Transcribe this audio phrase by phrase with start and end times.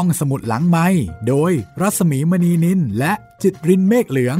[0.00, 0.86] ห้องสมุดหลังไม้
[1.28, 4.38] โดยรัสมีมณีนินและจิตรินเมฆเหลือง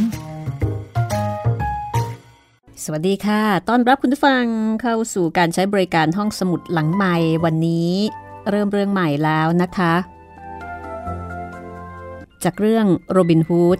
[2.83, 4.45] สวัสดีค่ะ ต้อนรับคุณผู้ฟัง
[4.83, 7.15] เข้าสู่การใช้บริการห้องสมุดหลังไม้
[7.45, 7.93] วันนี้
[8.51, 9.95] เริ่มเรื่องใหม่แล้วนะคะ
[12.45, 13.79] จากเรื่องโรบินฮูด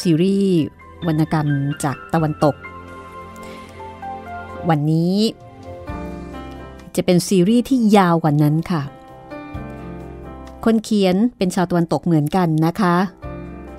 [0.00, 0.58] ซีรีส์
[1.06, 1.48] วรรณกรรม
[1.84, 2.56] จากตะวันตก
[4.68, 5.16] วันนี้
[6.96, 8.82] จะเป็นซีรีส์ที่ยาวกว่านั้นค่ะ
[10.70, 12.96] คนเขียนเป็นชาวตะวันตกเหมือนกันนะคะ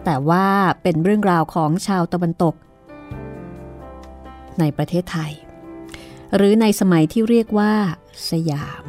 [0.05, 0.47] แต่ว่า
[0.83, 2.55] เป็นเรื่องราวของชาวตะวันตก
[4.59, 5.31] ในประเทศไทย
[6.35, 7.73] หรือในสมัยที่เรียกว่า
[8.29, 8.83] สยาม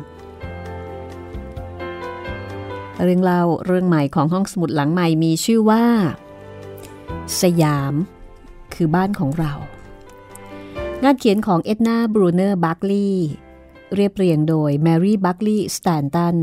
[3.03, 5.85] เรื่องเล่าเรื่องใหม่ของห้องสมุดหลังใหม่มีชื่อว่า
[7.43, 7.95] สยาม
[8.75, 9.53] คือบ้านของเรา
[11.03, 13.29] งานเขียนของเอ็ดนาบรูเนอร์บัคลีย์
[13.95, 16.39] เรียบเรียงโดยแมรี่บัคลีย์สแตนตัน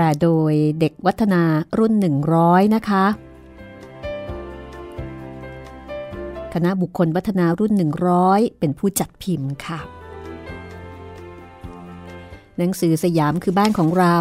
[0.00, 1.42] แปลโดยเด็กวัฒนา
[1.78, 1.92] รุ่น
[2.34, 3.06] 100 นะคะ
[6.54, 7.72] คณะบุคคลวัฒนารุ่น
[8.16, 9.80] 100 เป็นผู้จัดพิมพ์ค่ะ
[12.56, 14.16] หนังสือสยามคือบ้านของเรา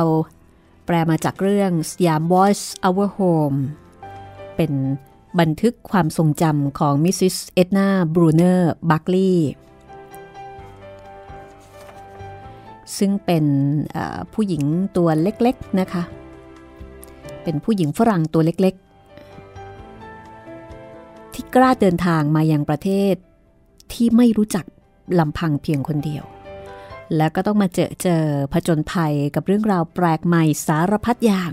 [0.86, 3.60] แปลมาจากเรื่องสยาม Voice Our Home
[4.56, 4.72] เป็น
[5.40, 9.50] บันทึกความทรงจำของมิสซิสเอ็ดนาบรูเนอร์บัคลีย์
[12.98, 13.46] ซึ่งเป็น
[14.34, 14.64] ผู้หญิง
[14.98, 16.04] ตัวเล็กๆนะคะ
[17.44, 23.16] เป็นผู้หญิงฝรั่งตัวเล็กๆ ที่กล้าเดินทางมายังประเทศ
[23.94, 24.66] ที่ไม่รู้จัก
[25.20, 26.24] ลำพังเพียงคนเดียว
[27.18, 31.52] แล้วก็ต้องมาเจอเจอผจญภัยกับเรื่องราวแปลกใหม่สารพัดอย่าง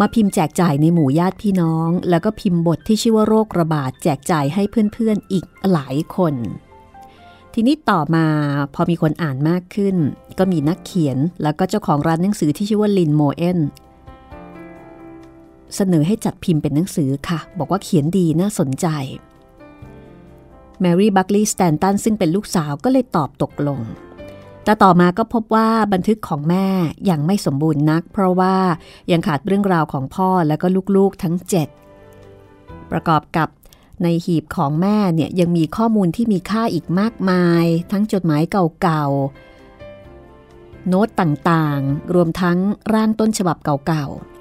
[0.00, 6.34] มาพิมพ์แจกจ่ายในหมู่ญาติพี่น้อง แล้วก็พิมพ์บทที่ชื่อว่าโรคระบาดแจกจ่ายให้เพื่อนๆอีกหลายคน
[7.54, 8.26] ทีนี้ต่อมา
[8.74, 9.96] พอมีคนอ่านมากขึ้น
[10.38, 13.58] ก็มีนักเขียนแล้วก็เจ้าของร้านหนังสือที่ชื่อว่าลินโมเอน
[15.74, 18.86] เสนอให้จัดพิมพ์เป็นหนังสือค่ะ บอกว่าเขียนดีน่าสนใจ
[20.80, 23.80] แมรี่บัคลีย์สแตนตันซึ่งเป็นลูกสาวก็เลยตอบตกลง
[24.64, 26.66] แต่ต่อมาก็พบว่าบันทึกของแม่
[27.10, 28.56] ยังไม่สมบูรณ์นัก เพราะว่า
[29.10, 30.66] ยังขาดเรื่องราวของพ่อและก็
[30.96, 31.34] ลูกๆทั้ง
[32.14, 33.48] 7 ประกอบกับ
[34.02, 38.42] ในหีบของแม่เนี่ยยังมีข้อมูลที่มีค่าอีกมากมาย ทั้งจดหมาย
[38.82, 42.58] เก่าๆ โน้ตต่างๆ รวมทั้ง
[42.94, 44.35] ร่างต้นฉบับเก่าๆ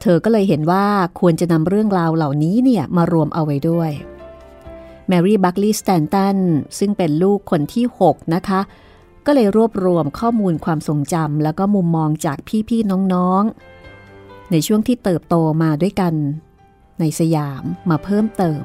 [0.00, 0.86] เธอก็เลยเห็นว่า
[1.20, 3.90] ควรจะนำเรื่องราวเหล่านี้เนี่ยมารวมเอาไว้ด้วย
[5.08, 6.36] แมรี่บัคลีย์สแตนตัน
[6.78, 8.60] ซึ่งเป็นลูกคนที่ 6 นะคะ
[9.26, 16.14] ก็เลยรวบรวมข้อมูลความทรงจำแล้วก็มุมมองจากพี่ๆน้องๆ ในช่วงที่เติบโตมาด้วยกัน
[17.00, 18.62] ในสยามมาเพิ่มเติม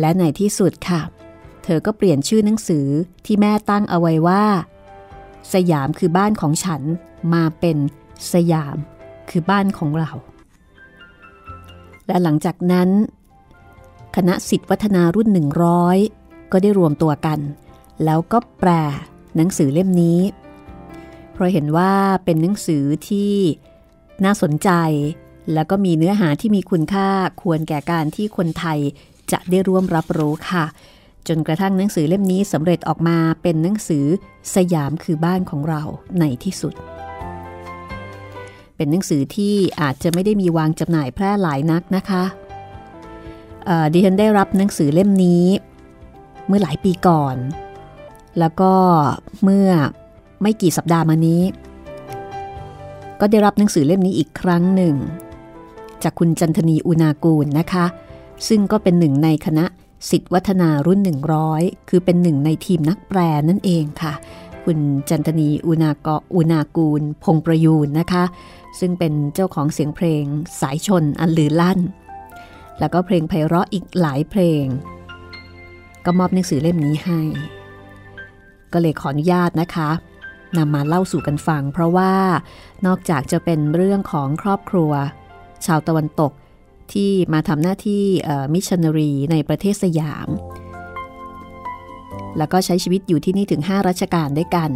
[0.00, 1.02] และในที่สุดค่ะ
[1.64, 2.86] เธอก็เปลี่ยนชื่อหนังสือ
[3.24, 4.44] ที่แม่ตั้งเอาไว้ว่า
[5.54, 6.82] สยามคือบ้านของฉัน
[7.34, 7.76] มาเป็น
[8.32, 8.76] สยาม
[9.30, 10.10] คือบ้านของเรา
[12.06, 12.88] และหลังจากนั้น
[14.16, 15.28] คณะสิทธิวัฒนารุ่น
[15.90, 17.38] 100 ก็ได้รวมตัวกัน
[18.04, 18.70] แล้วก็แปล
[19.36, 20.20] หนังสือเล่มนี้
[21.32, 21.92] เพราะเห็นว่า
[22.24, 23.32] เป็นหนังสือที่
[24.24, 24.70] น่าสนใจ
[25.52, 27.08] แล้วก็มีเนื้อหาที่มีคุณค่า
[27.42, 28.78] ควรแก่การที่คนไทย
[29.32, 30.64] จะได้ร่วมรับรู้ค่ะ
[31.28, 34.04] จนกระทั่งหนังสือเล่มนี้สำเร็จออกมาเป็นหนังสือ
[34.54, 35.82] สยามคือบ้านของเรา
[36.18, 36.74] ในที่สุด
[38.82, 42.24] เป็นหนังสือที่อาจจะไม่ได้มีวางจำหน่ายแพร่หลายนักนะคะ
[43.92, 45.44] ดิฉันได้รับหนังสือเล่มนี้
[46.46, 47.36] เมื่อหลายปีก่อน
[48.38, 48.72] แล้วก็
[49.42, 49.68] เมื่อ
[50.42, 51.42] ไม่กี่สัปดาห์มานี้
[53.20, 54.94] ก็ได้รับหนังสือเล่มนี้อีกครั้งหนึ่ง
[56.02, 57.84] จากคุณจันทนีอุณากูลนะคะ
[58.48, 59.64] ซึ่งก็เป็นหนึ่งในคณะ
[60.10, 61.00] สิทธิวัฒนารุ่น
[61.44, 63.18] 100 คือเป็นหนึ่งในทีมนักแปล
[63.48, 64.14] นั่นเองค่ะ
[64.64, 68.24] คุณจันทนีอุณากอุณากูล พงประยูนนะคะ
[68.80, 70.24] ซึ่งเป็นเจ้าของเสียงเพลง
[70.60, 71.80] สายชนอันลือลั่น
[72.78, 74.64] แล้วก็เพลงไพเราะอีกหลายเพลง
[76.04, 77.20] ก็มอบหนังสือเล่มนี้ให้
[78.72, 79.90] ก็เลยขออนุญาตนะคะ
[80.56, 82.14] นำมาเล่าสู่กันฟัง เพราะว่า
[82.86, 84.92] นอกจากจะเป็นเรื่องของครอบครัว
[85.66, 86.32] ชาวตะวันตก
[86.92, 88.04] ที่มาทำหน้าที่
[88.52, 90.28] มิชชันนารีในประเทศสยาม
[92.38, 94.70] แล้วก็ใช้ชีวิตอยู่ที่นี่ถึง 5รัชกาลด้วยกัน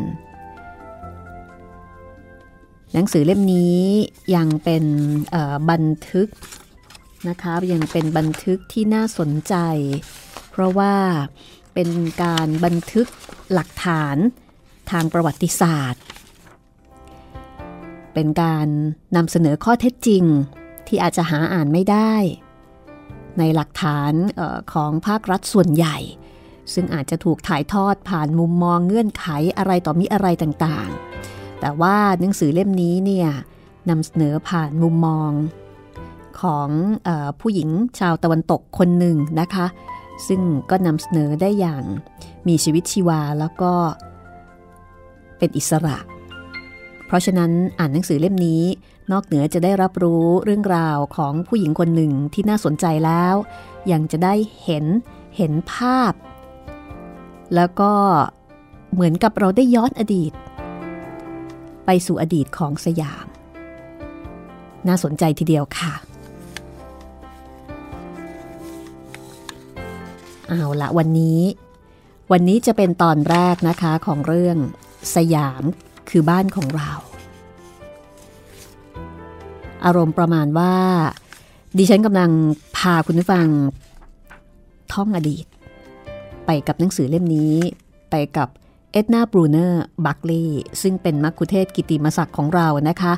[2.96, 3.80] หนังสือเล่มนี้
[4.36, 4.84] ยังเป็น
[5.70, 6.28] บันทึก
[7.28, 9.54] นะคะยังเป็นบันทึกที่น่าสนใจ
[10.50, 10.94] เพราะว่า
[11.74, 11.88] เป็น
[12.22, 13.06] การบันทึก
[13.52, 14.16] หลักฐาน
[14.90, 16.02] ทางประวัติศาสตร์
[18.14, 18.68] เป็นการ
[19.16, 20.24] นำเสนอข้อเท็จจริง
[20.86, 22.14] ที่อาจจะหาอ่านไม่ได้
[23.38, 25.96] ในหลักฐานออของภาครัฐส่วนใหญ่
[26.74, 29.26] ซึ่งอาจจะถูกถ่ายทอดผ่านมุมมองเงื่อนไข
[29.58, 31.15] อะไรต่อมิอะไรต่างๆ
[31.60, 33.28] แต่ว่าหนังสือเล่มนี้เนี่ย
[33.90, 35.30] นำเสนอผ่านมุมมอง
[36.40, 36.68] ของ
[37.08, 37.10] อ
[37.40, 37.68] ผู้หญิง
[37.98, 39.66] ชาวตะวันตกคนหนึ่งนะคะ
[40.28, 41.82] ซึ่งก็นำเสนอได้อย่าง
[42.48, 43.72] มีชีวิตชีวาแล้วก็
[45.38, 45.96] เป็นอิสระ
[47.06, 48.62] เพราะฉะนั้นอ่านหนังสือเล่มนี้
[49.12, 53.34] นอกเหนือจะได้รับรู้เรื่องราวของผู้หญิงคนหนึ่งที่น่าสนใจแล้ว
[53.92, 54.84] ยังจะได้เห็น
[55.36, 56.12] เห็นภาพ
[57.54, 57.92] แล้วก็
[58.92, 60.32] เหมือนกับเราได้ย้อนอดีต
[61.86, 63.26] ไปสู่อดีตของสยาม
[64.88, 65.92] น่าสนใจทีเดียวค่ะ
[70.48, 71.40] เอาละวันนี้
[72.32, 74.56] วันนี้จะเป็นตอนแรกนะคะของเรื่อง
[75.14, 75.62] สยาม
[76.10, 76.90] คือบ้านของเรา
[79.84, 80.74] อารมณ์ประมาณว่า
[81.78, 82.30] ดิฉันกำลัง
[82.76, 83.46] พาคุณผู้ฟัง
[84.92, 85.46] ท่องอดีต
[86.46, 87.54] ไปกับหนังสือเล่มนี้
[88.10, 88.48] ไปกับ
[88.96, 90.44] เอ็ดนาบรูเนอร์ บัคลี
[90.82, 93.12] ซึ่งเป็นมัคคุเทศก์กิตติมศักดิ์ของเรานะคะ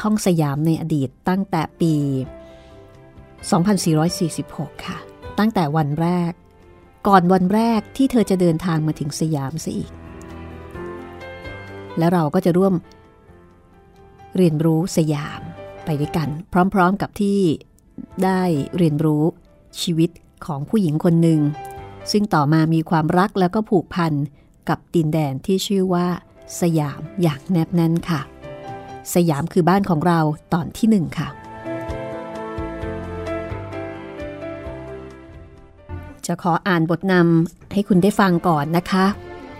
[0.00, 1.94] ท่องสยามในอดีตตั้งแต่ปี
[4.04, 4.98] 2446 ค่ะ
[5.38, 6.32] ตั้งแต่วันแรก
[7.06, 9.90] ก่อนวันแรกที่เธอจะเดินทางมาถึงสยามซะอีก
[11.98, 12.74] และเราก็จะร่วม
[14.36, 15.40] เรียนรู้สยาม
[15.84, 16.28] ไปด้วยกัน
[16.74, 17.40] พร้อมๆกับที่
[18.24, 18.42] ได้
[18.76, 19.24] เรียนรู้
[19.80, 20.10] ชีวิต
[20.46, 21.40] ของผู้หญิงคนหนึ่ง
[22.12, 24.14] ซึ่งต่อมามีความรักแล้วก็ผูกพัน
[24.68, 26.06] กับดินแดนที่ชื่อว่า
[26.60, 28.20] สยามอย่างแนบแน่นค่ะ
[29.14, 30.20] สยามคือบ้านของเรา
[30.52, 31.28] ตอนที่หนึ่งค่ะ
[36.26, 39.06] จะขออ่านบทนำให้คุณได้ฟังก่อนนะคะ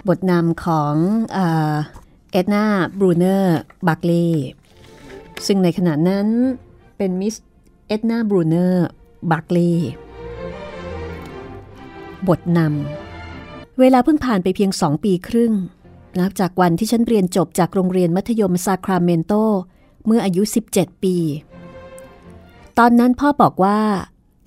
[0.08, 0.94] บทนำของ
[1.34, 2.64] เอ็ดนา
[2.99, 3.58] บรูเนอร์
[3.88, 4.12] บักเล
[5.46, 6.26] ซึ่งในขณะนั้น
[6.97, 7.35] เป็นมิส
[7.88, 8.87] เอ็ดนาบรูเนอร์
[9.30, 9.59] บักเล
[12.28, 13.01] บทนำ
[13.81, 15.52] เวลาเพิ่งผ่านไปเพียงสองปีครึ่ง
[16.19, 19.33] นับจากวันที่ฉันเรียนจบจากโรงเรียนมัธยมซาคราเมนโต
[20.07, 20.43] เมื่ออายุ
[20.75, 21.17] 17 ปี
[22.79, 23.81] ตอนนั้นพ่อบอกว่า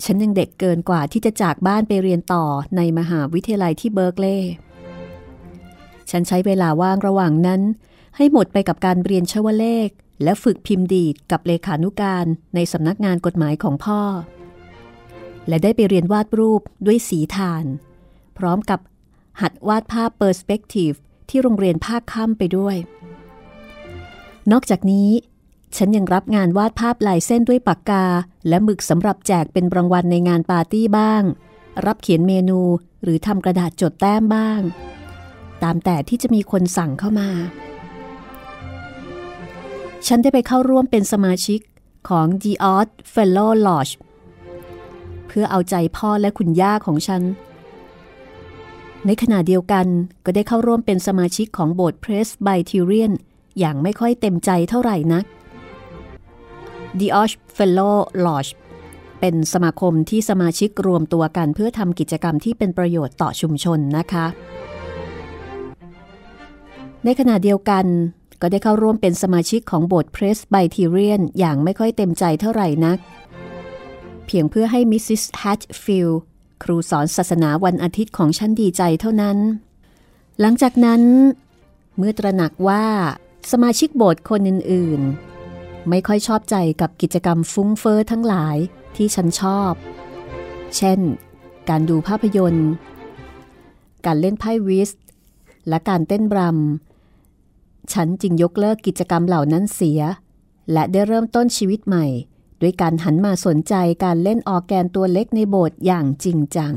[0.04, 2.46] ฉันยังเด็กเกินกว่าที่จะจากบ้านไปเรียนต่อ
[2.78, 4.52] ในมหาวิทยาลัยที่เบิร์กเลย์
[6.12, 7.62] ฉันใช้เวลาว่างระหว่างนั้น
[8.16, 9.90] ให้หมดไปกับการเรียนชวเลข
[10.24, 14.02] และฝึกพิมพ์ดีดกับเลขานุการในสำนักงานกฎหมายของพ่อ
[15.48, 17.66] และได้ไปเรียนวาดรูปด้วยสีถ่าน
[18.38, 18.80] พร้อมกับ
[19.42, 20.92] หัดวาดภาพ perspective
[21.30, 22.76] ที่โรงเรียนภาคค่ำไปด้วย
[24.52, 25.10] นอกจากนี้
[25.78, 28.06] ฉันยังรับงานวาดภาพลายเส้นด้วยปากกา
[28.48, 31.24] และหมึกสำหรับแจกเป็นรางวัลในงานปาร์ตี้บ้าง
[31.86, 32.60] รับเขียนเมนู
[33.04, 34.62] หรือทำกระดาษจดแต้มบ้าง
[35.64, 37.30] ตามแต่ที่จะมีคนสั่งเข้ามา
[40.08, 41.60] ฉันได้ไปเข้าร่วมเป็นสมาชิก
[42.10, 43.94] ของ The Odd Fellow Lodge
[45.28, 47.22] เพื่อเอาใจพ่อและคุณย่าของฉัน
[49.08, 49.88] ในขณะเดียวกัน
[50.26, 53.12] ก็ได้เข้าร่วมเป็นสมาชิกของโบสถ์เพรสไบทิเรียน
[53.60, 55.26] อย่างไม่ค่อยเต็มใจเท่าไหร่นัก
[57.00, 57.96] The Odd Fellow
[58.26, 58.52] Lodge
[59.20, 64.26] เป็นสมาคมที่สมาชิกรวมตัวกันเพื่อทำกิจกรรมที่เป็นประโยชน์ต่อชุมชนนะคะ
[67.04, 67.86] ในขณะเดียวกัน
[68.42, 72.98] ก็ได้เข้าร่วมเป็นสมาชิกของโบสถ์เพรสไบทีเรียนอย่างไม่ค่อยเต็มใจเท่าไหร่นัก
[74.26, 76.10] เพียงเพื่อให้มิสซิสแฮตฟิล
[76.64, 79.38] ครูสอนศาสนาวันอาทิตย์ของฉันดีใจเท่านั้น
[80.40, 81.02] หลังจากนั้น
[81.98, 82.86] เมื่อตระหนักว่า
[83.52, 88.58] สมาชิกโบสถ์คนอื่นๆ ไม่ค่อยชอบใจกับกิจกรรมฟุ้งเฟอ้อทั้งหลาย
[88.96, 89.74] ที่ฉันชอบ
[90.78, 91.00] เช่น
[91.70, 92.70] การดูภาพยนตร์
[94.06, 94.92] การเล่นไพ่วิส
[95.70, 96.58] และการเต้นบรัม
[97.94, 100.02] ฉันจึงยกเลิกกิจกรรมเหล่านั้นเสีย
[100.72, 102.06] และได้เริ่มต้นชีวิตใหม่
[102.66, 106.74] ด้วยการหันมาสนใจการเล่นออแกนตัวเล็กในโบสถ์อย่างจริงจัง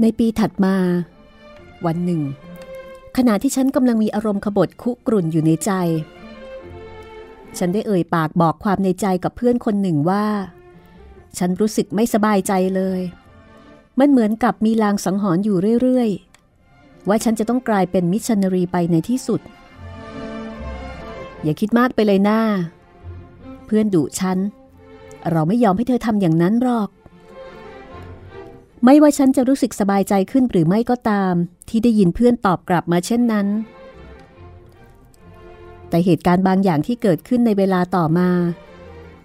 [0.00, 0.76] ในปีถัดมา
[1.86, 2.22] วันหนึ่ง
[3.16, 5.70] ขณะที่ฉันกำลังมีอารมณ์ขบฏคุกรุ่นอยู่ในใจ
[7.58, 10.26] ฉันได้เอ่ยปากบอกความในใจกับเพื่อนคนหนึ่งว่า
[11.38, 13.00] ฉันรู้สึกไม่สบายใจเลย
[13.98, 16.10] มันเหมือนกับมีลางสังหรณ์อยู่เรื่อย
[16.58, 19.40] ๆ ว่าฉันจะต้องกลายเป็นมิชชันนารีไปในที่สุด
[21.44, 22.40] อย่าคิดมากไปเลยหน้า
[23.66, 24.38] เพื่อนดุฉัน
[25.30, 26.88] เราไม่ยอมให้เธอทำอย่างนั้นหรอก
[28.84, 31.34] ไม่ว่าฉันจะรู้สึกสบายใจขึ้นหรือไม่ก็ตาม
[31.68, 33.46] ที่ได้ยินเพื่อนตอบกลับมาเช่นนั้น
[35.88, 38.30] แต่เหตุการณ์บางอย่างที่เกิดขึ้นในเวลาต่อมา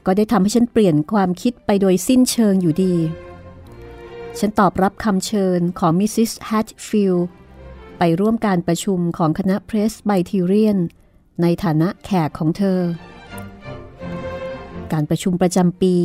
[0.06, 2.96] ก็ได้ทำให้ฉันเปลี่ยนความคิดไปโดยสิ้นเชิงอยู่ดี
[4.40, 7.16] ฉันตอบรับคำเชิญของมิสซิสแฮตฟิล
[7.98, 10.78] ไปร่วมการประชุมของคณะเพรสไบทีเรียน
[11.42, 12.80] ในฐานะแขกของเธอ
[14.94, 15.96] การประชุมประจำปี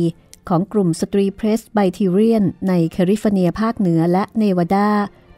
[0.49, 4.89] ของกลุ่มสตรีเพรสไบทีเรียนในแคลิฟอร์เนียภาคเหนือและเนวาดา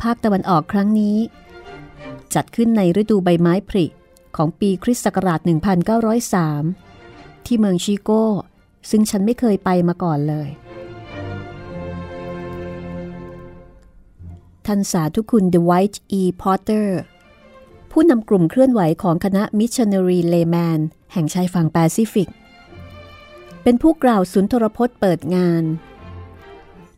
[0.02, 1.18] ภาคตะวันออกครั้งนี้
[2.34, 3.86] จัดขึ้นในฤดูใบไม้ผลิ
[4.36, 5.40] ของปีคริสต์ศักราช
[6.64, 8.26] 1903 ที่เมืองชิโก้
[8.90, 10.50] ซึ่งฉันไม่เคยไปมาก่อนเลย
[14.66, 17.00] ท่านสาธุคุณเดอะไวท์อีพอตเตอร์
[17.92, 20.80] ผู้นำกลุ่มเคลื่อนไหวของคณะมิชชันนารี Layman
[21.14, 22.30] แห่งชายฝั่งแปซิฟิก
[23.64, 25.64] เป็นผู้กล่าวสุนทรพจน์เปิดงาน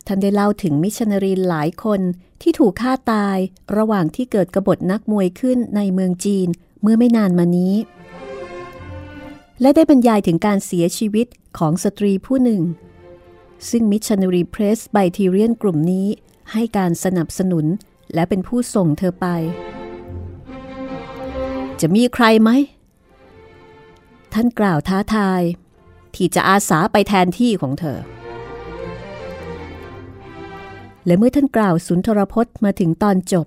[0.06, 2.00] ท่านได้เล่าถึงมิชชันนารีหลายคน
[2.42, 3.38] ที่ถูกฆ่าตาย
[3.76, 6.48] ระหว่างที่เกิดกบฏนักมวยขึ้นในเมืองจีน
[6.82, 7.74] เมื่อไม่นานมานี้
[9.60, 11.26] และได้บรรยายถึงการเสียชีวิต
[11.58, 12.62] ของสตรีผู้หนึ่ง
[13.70, 16.06] ซึ่งมิชชันนารีเพรสไบทีเรียนกลุ่มนี้
[16.52, 17.66] ให้การสนับสนุน
[18.14, 19.26] และเป็นผู้ส่งเธอไป
[21.80, 22.50] จะมีใครไหม
[24.32, 25.42] ท่านกล่าวท้าทาย
[26.14, 27.98] ที่จะอาสาไปแทนที่ของเธอ
[31.06, 33.46] และเมื่อท่านกล่าวสุนทรพจน์มาถึงตอนจบ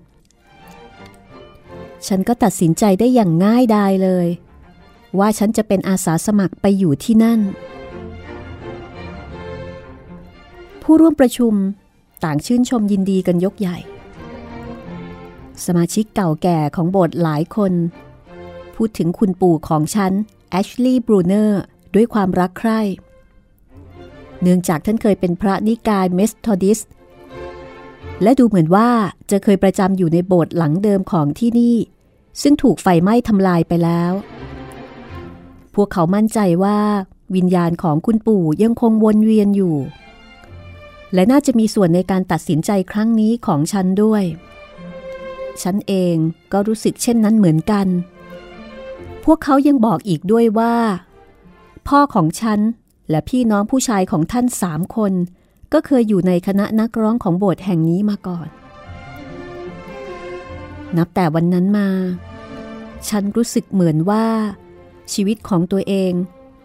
[2.06, 4.28] ฉันก็ตัดสินใจได้อย่างง่ายดายเลย
[5.18, 7.40] ว่าฉันจะเป็นอาสาสมัครไปอยู่ที่นั่น
[10.82, 11.54] ผู้ร่วมประชุม
[12.24, 13.78] ต่างชื่นชมยินดีกันยกใหญ่
[15.64, 17.72] สมาชิกเก่าแก่ของโบสถ์หลายคน
[18.78, 20.12] พูดถึงคุณปู่ของฉัน
[20.50, 21.60] แอชลีย์บรูเนอร์
[21.94, 22.80] ด้วยความรักใคร่
[24.40, 26.80] เนื่องจากท่านเคยเป็นพระนิกายเมสทอดิส
[28.22, 28.88] และดูเหมือนว่า
[29.30, 31.76] จะเคยประจำอยู่ในโบสถ์หลังเดิมของที่นี่
[32.42, 34.12] ซึ่งถูกไฟไหม้ทำลายไปแล้ว
[35.74, 36.78] พวกเขามั่นใจว่า
[37.34, 39.76] วิญญาณของคุณปู่ยังคงวนเวียนอยู่
[41.14, 44.22] และน่าจะมีส่วนในการตัดสินใจครั้งนี้ของฉันด้วย
[45.62, 46.16] ฉันเอง
[46.52, 47.88] ก็รู้สึกเช่นนั้นเหมือนกัน
[49.32, 50.74] วกเขายังบอกอีกด้วยว่า
[51.88, 52.60] พ่อของฉัน
[53.10, 55.12] และพี่น้องผู้ชายของท่านสามคน
[55.72, 58.48] ก็เคยอยู่ในคณะนักร้องของโบสถ์แห่งนี้มาก่อน
[60.96, 61.88] นับแต่วันนั้นมา
[63.08, 64.26] ฉันรู้สึกเหมือนว่า
[65.12, 66.12] ชีวิตของตัวเอง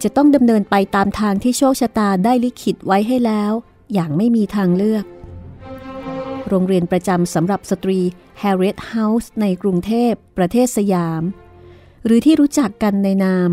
[0.04, 3.52] จะต้องดำเนินไปตามทางที่โชคชะตาได้ลิขิตไว้ให้แล้ว
[3.94, 5.06] อย่างไม่มีทางเลือก
[6.50, 8.00] โรงเรียนประจำสำหรับสตรี
[8.42, 11.24] Harriet House ในกรุงเทพ ประเทศสยาม
[12.06, 13.50] หรือที่รู้จักกันในนาม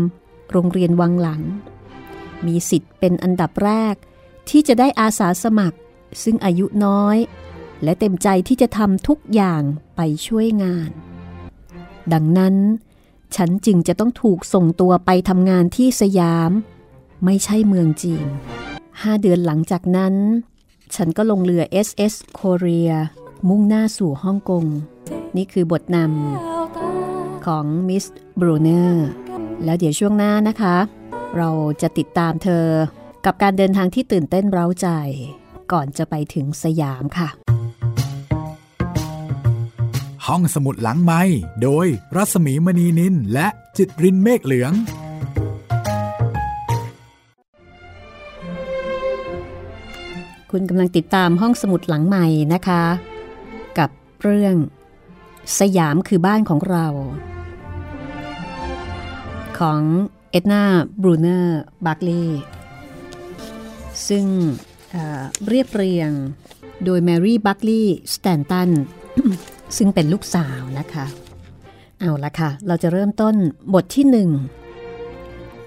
[0.51, 1.41] โรงเรียนวังหลัง
[2.45, 3.95] มีสิทธิ์เป็นอันดับแรก
[4.49, 5.77] ที่จะได้อาสาสมัคร
[6.23, 7.17] ซึ่งอายุน้อย
[7.83, 9.61] และเต็มใจที่จะทำทุกอย่าง
[9.95, 10.89] ไปช่วยงาน
[12.13, 12.55] ดังนั้น
[13.35, 16.51] ฉันจึงจะต้องถูกส่งตัวไปทำงานที่สยาม
[17.25, 18.27] ไม่ใช่เมืองจีน
[19.01, 20.15] ห้าเดือนหลังจากนั้น
[20.95, 22.91] ฉันก็ลงเรือ SS Korea
[23.47, 24.65] มุ่งหน้าสู่ฮ่องกง
[25.35, 26.60] นี่คือบทนำ
[27.47, 28.05] ของมิส
[28.39, 29.07] บรูเนอร์
[29.63, 30.75] แล้วเดี๋ยวช่วงหน้านะคะ
[31.37, 31.49] เรา
[31.81, 32.67] จะติดตามเธอ
[33.25, 34.87] กับการเดินทางที่ตื่นเต้นเร้าใจ
[35.71, 37.29] ก่อนจะไปถึงสยามค่ะ
[40.27, 41.21] ห้องสมุดหลังไม้
[41.63, 44.73] โดยรัสมีมณีนินและจิตรินเมฆเหลือง
[50.51, 52.83] คุณกำลังติดตามห้องสมุดหลังใหม่นะคะ
[53.77, 53.89] กับ
[54.21, 54.55] เรื่อง
[55.59, 56.87] สยามคือบ้านของเรา
[59.59, 59.81] ของ
[60.31, 60.63] เอ็ดนา
[61.01, 62.25] บรูเนอร์บัคลี
[64.07, 64.25] ซึ่ง
[65.47, 66.11] เรียบเรียง
[66.85, 67.81] โดยแมรี่บัคลี
[68.15, 68.69] สแตนตัน
[69.77, 71.05] ซึ่งเป็นลูกสาวนะคะ
[71.99, 73.35] เอาละค่ะ เราจะเริ่มต้น
[73.73, 74.29] บทที่หนึ่ง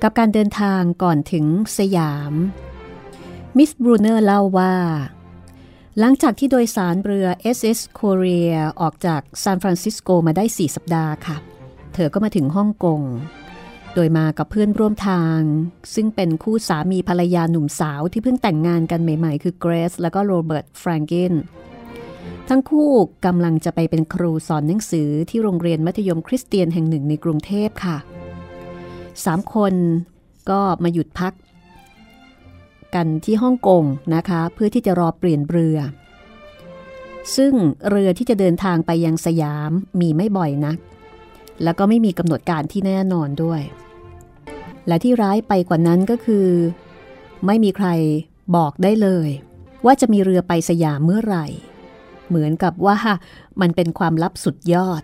[0.03, 1.45] กับการเดินทางก่อนถึง
[1.79, 2.33] สยาม
[3.57, 4.75] มิสบรูเนอร์เล่าว่า
[6.01, 11.37] หลังจากที่โดยสารเรือ SS Korea ออกจากซานฟรานซิสโกมาได้ 4 สัปดาห์ค่ะ
[11.95, 13.01] เธอก็มาถึงฮ่องกง
[13.95, 15.41] โดยมากับเพื่อนร่วมทาง
[15.95, 21.33] ซึ่งเป็นคู่สามีภรรยาหนุ่มสาวที่เพิ่งแต่งงานกันใหม่ ๆ คือเกรซและก็โรเบิร์ตแฟรงกิน
[22.49, 22.91] ทั้งคู่
[23.27, 27.97] กำลังจะไปเป็นครูสอนหนังสือที่โรงเรียนมัธยมคริสเตียนแห่งหนึ่งในกรุงเทพค่ะ
[29.25, 29.75] สามคน
[30.51, 31.33] ก็มาหยุดพัก
[32.95, 33.85] กันที่ฮ่องกง
[34.15, 35.79] นะคะ เพื่อที่จะรอเปลี่ยนเรือ
[37.37, 37.53] ซึ่ง
[37.91, 39.71] เรือที่จะเดินทางไปยังสยาม
[40.01, 40.79] มีไม่บ่อยนัก
[41.63, 43.61] แล้วก็ไม่มีกำหนดการที่แน่นอนด้วย
[44.87, 46.49] และที่ร้ายไปกว่านั้นก็คือ
[47.47, 47.89] ไม่มีใคร
[48.57, 49.29] บอกได้เลย
[49.85, 51.47] ว่าจะมีเรือไปสยามเมื่อไหร่
[52.29, 52.97] เหมือนกับว่า
[53.61, 55.03] มันเป็นความลับสุดยอด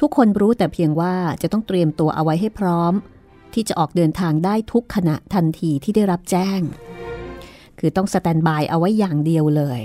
[0.00, 2.92] ทุกคนรู้แต่เพียงว่าจะต้องเตรียมตัวเอาไว้ให้พร้อม
[3.54, 6.60] ที่จะออกเดินทางได้ทุกขณะทันทีที่ได้รับแจ้ง
[7.78, 9.80] คือต้องสแตนบายเอาไว้อย่างเดียวเลย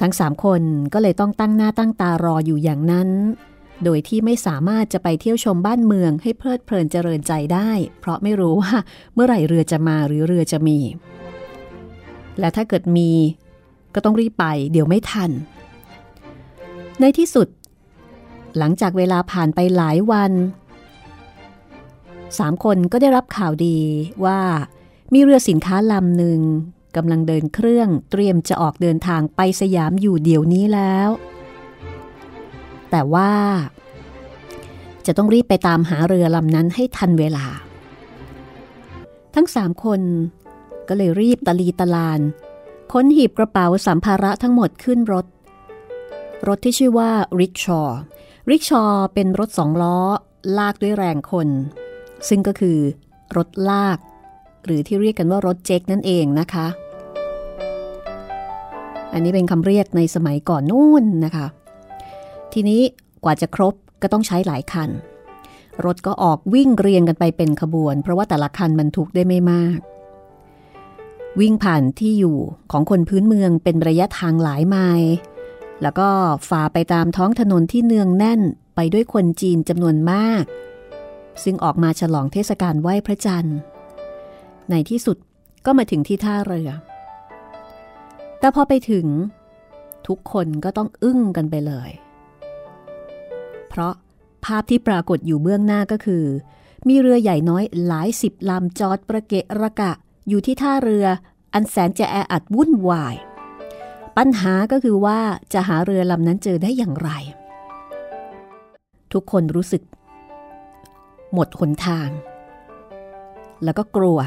[0.00, 0.62] ทั้งสามคน
[0.92, 3.08] ก็เลยต้องตั้งหน้าตั้งตารออยู่อย่างนั้น
[3.84, 8.72] โดยที่ไม่สามารถจะไปเที่ยวชมบ้านเมืองให้เพลิดเพลินเจริญใจได้ เพราะไม่รู้ว่า
[9.14, 10.78] เมื่อไหร่เรือจะมาหรือเรือจะมี
[12.38, 13.10] และถ้าเกิดมี
[13.94, 15.30] ก็ต้องรีบไปเดี๋ยวไม่ทัน
[17.00, 17.48] ในที่สุด
[18.58, 20.32] หลังจากเวลาผ่านไปหลายวัน
[22.38, 23.78] สามคนก็ได้รับข่าวดี
[24.24, 24.40] ว่า
[25.12, 26.40] มีเรือสินค้าลำหนึ่ง
[26.96, 31.08] กำลังเดินเครื่องเตรียมจะออกเดินทางไปสยามอยู่เดี๋ยวนี้แล้ว
[32.90, 33.32] แต่ว่า
[35.06, 37.46] จะต้องรีบไปตามหาเรือลำนั้นให้ทันเวลา
[39.34, 40.00] ทั้งสามคน
[40.88, 42.20] ก็เลยรีบตะลีตะลาน
[42.92, 45.26] ค้นหีบกระเป๋าสัมภาระทั้งหมดขึ้นรถ
[46.48, 47.80] รถที่ชื่อว่าริกชอ
[48.50, 49.98] ริกชอเป็นรถสองล้อ
[50.58, 51.48] ลากด้วยแรงคน
[52.28, 52.78] ซึ่งก็คือ
[53.36, 53.98] รถลาก
[54.64, 56.66] หรือที่เรียกกันว่ารถเจ็กนั่นเองนะคะ
[59.12, 61.46] อันนี้เป็นคำเรียกในสมัยก่อนนู่นนะคะ
[62.52, 62.80] ทีนี้
[63.24, 64.90] กว่าจะครบก็ต้องใช้หลายคัน
[65.84, 69.78] รถก็ออกวิ่งเรียงกันไปเป็นขบวน เพราะว่าแต่ละคันบรรทุกได้ไม่มาก
[71.40, 72.38] วิ่งผ่านที่อยู่
[72.72, 75.12] ของคนพื้นเมืองเป็นระยะทางหลายไมล์
[75.82, 76.08] แล้วก็
[76.48, 78.40] ฝ่าไปตามท้องถนนที่เนืองแน่น
[78.74, 80.44] ไปด้วยคนจีนจำนวนมาก
[81.44, 83.58] ซึ่งออกมาฉลองเทศกาลไหว้พระจันทร์
[84.70, 85.16] ในที่สุด
[85.66, 86.70] ก็มาถึงที่ท่าเรือ
[88.38, 89.06] แต่พอไปถึง
[90.06, 91.90] ทุกคนก็ต้องอึ้งกันไปเลย
[93.68, 93.94] เพราะ
[94.44, 96.24] ภาพที่ปรากฏอยู่เบื้องหน้าก็คือ
[96.88, 99.92] มีเรือใหญ่น้อยหลายสิบลำจอดประเกะระกะ
[100.28, 101.06] อยู่ที่ท่าเรือ
[101.54, 103.16] อันแสนจะแออัดวุ่นวาย
[104.16, 105.18] ปัญหาก็คือว่า
[105.52, 107.10] จะหาเรือลำนั้นเจอได้อย่างไร
[109.12, 109.82] ทุกคนรู้สึก
[111.34, 112.08] หมดหนทาง
[113.64, 114.18] แล้วก็กลัว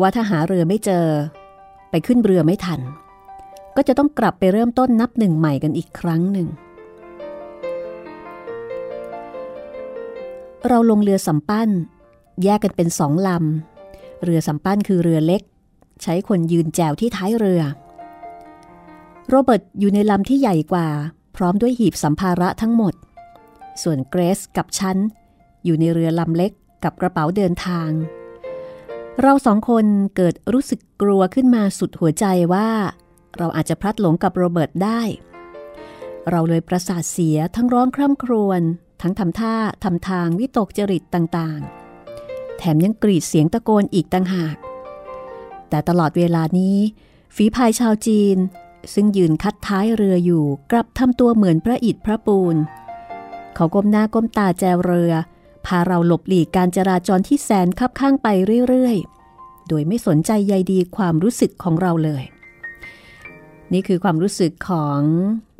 [0.00, 1.06] ว่าถ้าหาเรือไม่เจอ
[1.90, 2.80] ไปขึ้นเรือไม่ทัน
[3.76, 6.48] ก็จะต้องกลับไปเริ่มต้นนับหนึ่งใหม่กันอีกครั้งหนึ่ง
[10.68, 11.70] เราลงเรือสำปั้น
[12.44, 15.42] แยกกันเป็นสองลำ เรือสำปั้นคือเรือเล็ก
[16.02, 17.62] ใช้คนยืนแจวที่ท้ายเรือ
[19.28, 20.88] โรเบิร์ตอยู่ในลำที่ใหญ่กว่า
[21.36, 22.94] พร้อมด้วยหีบสัมภาระทั้งหมด
[23.82, 24.96] ส่วนเกรซกับฉัน
[25.68, 26.52] อยู่ในเรือลำเล็ก
[26.84, 27.90] กับกระเป๋าเดินทาง
[29.22, 32.68] เราสองคนเกิดรู้สึกกลัวขึ้นมาสุดหัวใจว่า
[33.38, 35.00] เราอาจจะพลัดหลงกับโรเบิร์ตได้
[36.30, 38.60] เราเลยประสาทเสียทั้งร้องคร่ำครวญ
[39.02, 39.54] ทั้งทำท่า
[39.84, 44.56] ทำทางวิตกจริตต่างๆ แถมยังกรีดเสียงตะโกนอีกต่างหาก
[45.68, 46.78] แต่ตลอดเวลานี้
[47.34, 48.36] ฝีพายชาวจีน
[48.94, 52.56] ซึ่งยืนคัดท้ายเรืออยู่ กลับทำตัวเหมือนพระอิฐพระปูน
[53.54, 55.12] เขาก้มหน้าก้มตาแจวเรือ
[55.66, 58.28] พาเราหลบหลีกการจราจรที่แสนคับข้างไป
[58.68, 62.22] เรื่อยๆ โดยไม่สนใจใยดีความรู้สึกของเราเลย
[63.72, 65.00] นี่คือความรู้สึกของ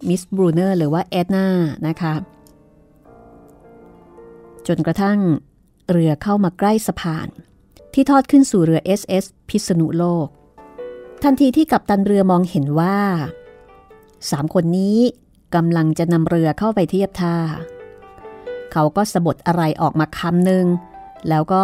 [0.09, 1.47] มิสบรูเนอร์หรือว่าเอ็ดนา
[1.87, 2.15] นะคะ
[4.67, 5.19] จนกระทั่ง
[5.91, 7.29] เรือเข้ามาใกล้สะพาน
[7.95, 10.29] ที่ทอดขึ้นสู่เรือ SS พิษณุโลก
[11.23, 12.99] ทันทีที่กัปตันเรือมองเห็นว่า
[14.31, 14.99] สามคนนี้
[15.55, 17.37] กำลังจะนำเรือเข้าไปเทียบท่า
[18.73, 20.67] เขาก็สะบดอะไรออกมาคำหนึ่ง
[21.29, 21.63] แล้วก็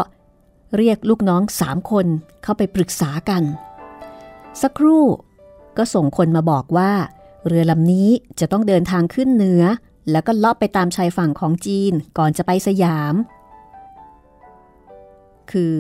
[0.77, 2.07] เรียกลูกน้องสามคน
[2.43, 3.43] เข้าไปปรึกษากัน
[4.63, 5.05] สักครู่
[5.77, 6.93] ก็ส่งคนมาบอกว่า
[7.47, 8.09] เรือลำนี้
[8.41, 9.63] จะต้องเดินทางขึ้นเหนือ
[10.11, 13.15] แล้วก็ลอบไปตามชายฝั่งของจีนก่อนจะไปสยาม
[15.51, 15.77] คือ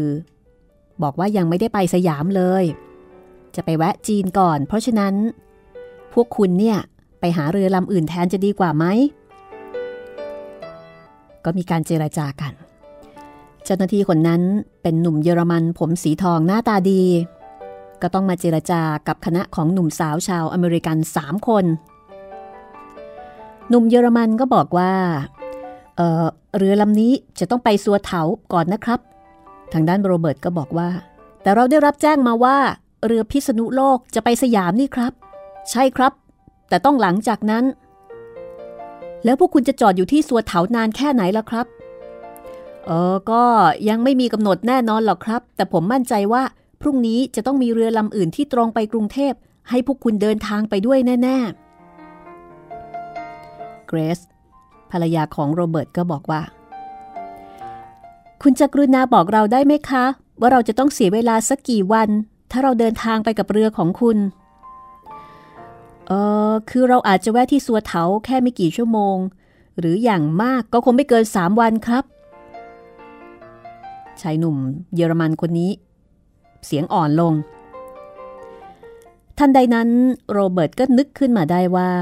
[1.02, 2.64] บอกว่ายังไม่ได้ไปสยามเลย
[3.56, 5.14] จะไปแวะจีนก่อน เพราะฉะนั้น
[6.12, 6.78] พวกคุณเนี่ย
[7.20, 8.84] ไปหาเรือลำอื่นแทนจะดีกว่าไหม
[11.44, 12.52] ก็มีการเจรจากัน
[13.64, 14.42] เจ้าหน้าที่คนนั้น
[14.82, 17.02] เป็นหนุ่มเยอรมันผมสีทองหน้าตาดี
[18.02, 21.64] ก็ต้องมาเจรจากับคณะของหนุ่มสาวชาวอเมริกันสามคน
[23.68, 24.92] หนุ่มเยอรมันก็บอกว่า
[25.96, 29.00] เเรือลำนี้จะต้องไปสัวเถาก่อนนะครับ
[29.72, 30.88] ทางด้านโรเบิร์ตก็บอกว่า
[31.42, 32.56] แต่เราได้รับแจ้งมาว่า
[33.06, 35.12] เรือพิษณุโลกจะไปสยามนี่ครับ
[35.70, 36.12] ใช่ครับ
[36.68, 37.64] แต่ต้องหลังจากนั้น
[39.24, 41.66] แล้วพวกคุณจะจอดอยู่ที่สัวเถานานแค่ไหนล่ะครับ
[42.86, 43.42] เออ ก็
[43.88, 46.42] ยังไม่มีกำหนดแน่นอนหรอกครับ แต่ผมมั่นใจว่า
[46.80, 49.32] พรุ่งนี้จะต้องมีเรือลำอื่นที่ตรงไปกรุงเทพ
[49.70, 51.64] ให้พวกคุณเดินทางไปด้วยแน่ๆ
[53.86, 54.20] เกรซ
[54.90, 56.42] ภรรยาของโรเบิร์ตก็บอกว่า
[58.42, 60.04] คุณจะกรุณาบอกเราได้ไหมคะ
[60.40, 62.08] ว่าเราจะต้องเสียเวลาสักกี่วัน
[62.50, 64.18] ถ้าเราเดินทางไปกับเรือของคุณ
[66.08, 66.12] เอ
[66.50, 69.16] อคือเราอาจจะแวะที่สัวเถาแค่ไม่กี่ชั่วโมง
[69.78, 72.04] หรืออย่างมากก็คงไม่เกินสามวันครับ
[74.20, 74.56] ชายหนุ่ม
[74.94, 75.70] เยอรมันคนนี้
[76.66, 77.34] เสียงอ่อนลง
[79.38, 79.88] ทันใดนั้น
[80.32, 81.92] โรเบิร์ตก็นึกขึ้นมาได้ว่า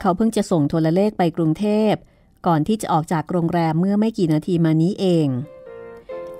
[0.00, 1.92] เขาเพิ่งจะส่งโทรเลขไปกรุงเทพ
[2.46, 5.26] ก่อนที่จะออกจากโรงแรมเมื่อไม่กี่นาทีมานี้เอง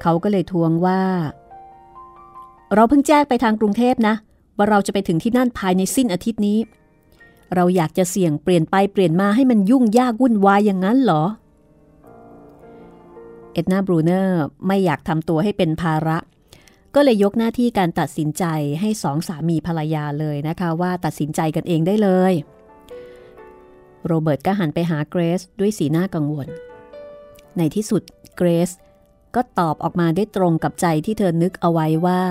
[0.03, 1.03] เขาก็เลยทวงว่า
[2.75, 4.15] เราเพิ่งแจ้งไปทางกรุงเทพนะ
[4.57, 6.59] ว่าเราจะไปถึงที่นั่นภายในสิ้นอาทิตย์นี้
[7.55, 11.25] เราอยากจะเสี่ยงเปลี่ยนไปเปลี่ยนมาให้มันยุ่งยากวุ่นวายอย่างนั้นเหรอ
[13.53, 16.19] เอ็ดนาบรูเนอร์ไม่อยากทำตัวให้เป็นภาระ
[16.95, 18.45] ก็เลยยกหน้าที่การตัดสินใจ
[18.81, 22.33] ให้สองสามีภรรยาเลยนะคะว่าตัดสินใจกันเองได้เลย
[24.07, 26.49] โรเบิร์ตก็หันไปหาเกรซด้วยสีหน้ากังวล
[27.57, 28.03] ในที่สุด
[28.37, 28.71] เกรซ
[29.35, 32.23] ก็ตอบออกมาได้ตรงกับใจที่เธอนึกเอาไว้ว่า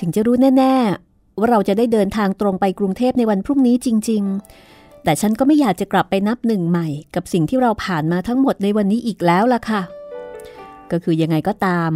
[0.00, 4.22] ถึงจะรู้แน่ๆ ว่าเราจะได้เดินทางตรงไปกรุงเทพในวันพรุ่งนี้จริง
[4.64, 9.82] ๆ แต่ฉันก็ไม่อยากจะกลับไปนับหนึ่งใหม่ กับสิ่งที่เราผ่านมาทั้งหมดในวันนี้อีกแล้วล่ะค่ะ
[10.90, 11.90] ก็คือยังไงก็ตาม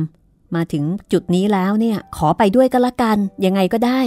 [0.55, 4.01] มาถึงจุดนี้แล้วเนี่ยขอไปด้วยก็แล้วกัน ยังไงก็ได้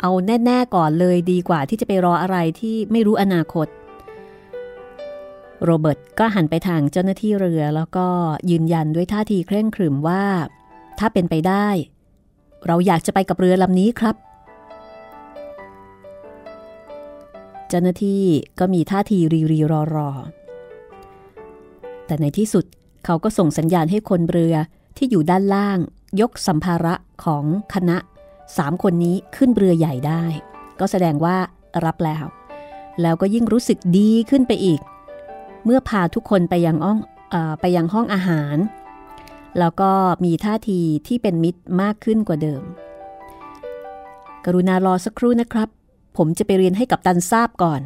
[0.00, 3.66] เอาแน่ๆก่อนเลยดีกว่าที่จะไปรออะไรที่ไม่รู้อนาคต
[5.64, 8.06] โรเบิร์ตก็หันไปทางเจ้าหน้าที่เรือแล้วก็
[8.50, 10.24] ยืนยันด้วยท่าทีเคร่งขรึมว่า
[10.98, 11.68] ถ้าเป็นไปได้
[12.66, 14.16] เราอยากจะไปกับเรือลำนี้ครับ
[17.68, 18.22] เจ้าหน้าที่
[18.58, 20.10] ก็มีท่าทีรีรีรอรอ
[22.06, 22.64] แต่ในที่สุด
[23.04, 24.54] เขาก็ส่งสัญญาณให้คนเรือ
[24.96, 25.78] ที่อยู่ด้านล่าง
[26.20, 27.96] ยกสัมภาระของคณะ
[28.56, 30.24] สามคนนี้ขึ้นเรือใหญ่ได้
[30.80, 31.36] ก็แสดงว่า
[31.84, 32.24] รับแล้ว
[33.02, 34.80] แล้วก็ยิ่งรู้สึกดีขึ้นไปอีก
[35.64, 36.98] เมื่อพาทุกคนไปยังห้อง
[37.34, 38.56] อไปยังห้องอาหาร
[39.58, 39.90] แล้วก็
[40.24, 42.62] มีท่าทีที่เป็นมิตรมากขึ้นกว่าเดิม
[44.44, 45.68] กรุณารอสักครู่นะครับ
[46.16, 47.80] ผมจะไปเรียนให้กับตันทราบก่อน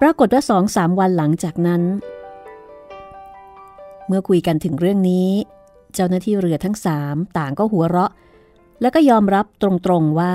[0.00, 1.82] ปรากฏว่าสองสามวันหลังจากนั้น
[4.06, 5.28] เมื่อคุยกันถึงเรื่องนี้
[5.94, 8.12] เจ้าหน้าที่เรือทั้งสามต่างก็หัวเราะ
[8.80, 10.34] แล้วก็ยอมรับตรงๆว่า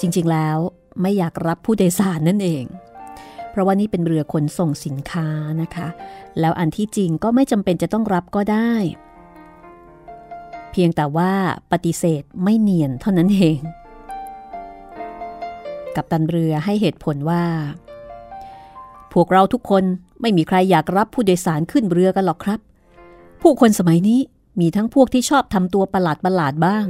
[0.00, 0.58] จริงๆแล้ว
[1.00, 2.64] ไม่อยากรับผู้โดยสารนั่นเอง
[3.50, 5.28] เพราะว่านี่เป็นเรือขนส่งสินค้า
[5.62, 5.88] นะคะ
[6.40, 8.72] แล้วอันที่จริงก็ไม่จำเป็นจะต้องรับก็ได้
[10.70, 11.32] เพียงแต่ว่า
[11.72, 13.58] ปฏิเสธไม่เนียนเท่านั้นเอง
[15.96, 17.44] กับตันเรือให้เหตุผลว่า
[19.12, 19.84] พวกเราทุกคน
[20.20, 22.60] ไม่มีใครอยากรับผู้โดยสารขึ้นเรือกันหรอกครับ
[23.42, 24.20] ผู้คนสมัยนี้
[24.60, 26.86] มีทั้งพวกที่ชอบทำตัวประหลาดประหลาดบ้าง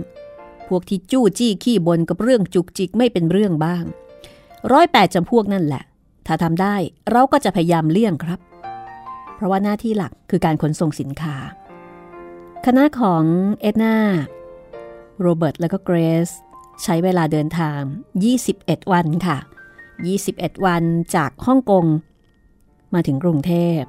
[0.69, 3.85] พวกที่จู้จี้ขี้บนกับเรื่องจุกจิกไม่เป็นเรื่องบ้าง
[4.73, 5.83] ร้อยแปดจำพวกนั่นแหละ
[6.27, 6.77] ถ้าทำได้
[7.11, 8.41] เราก็จะพยายามเลี่ยงครับ
[9.35, 11.37] เพราะว่าหน้าที่หลักคือการขนส่งสินค้า
[12.67, 13.25] คณะของ
[13.61, 13.97] เอ็ดนา
[15.21, 16.29] โรเบิร์ตและก็เกรซ
[16.83, 17.81] ใช้เวลาเดินทาง
[18.37, 19.39] 21 วันค่ะ
[20.01, 21.85] 21 วันจากฮ่องกง
[22.95, 23.81] มาถึงกรุงเทพ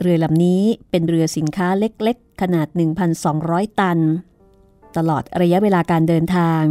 [0.00, 2.68] เรือลำนี้เป็นเรือสินค้าเล็กๆ ขนาด
[3.24, 3.98] 1,200 ตัน
[4.96, 6.62] ตลอดระยะเวลาการเดินทาง